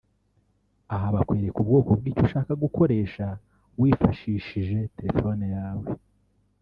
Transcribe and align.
aha 0.93 1.07
bakwereka 1.15 1.57
ubwoko 1.63 1.89
bw’icyo 1.99 2.23
ushaka 2.27 2.51
gukoresha 2.63 3.25
wifashishije 3.79 4.77
telefone 4.97 5.45
yawe 5.55 5.85